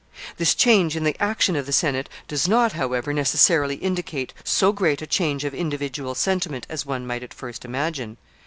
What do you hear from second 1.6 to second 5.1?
the Senate does not, however, necessarily indicate so great a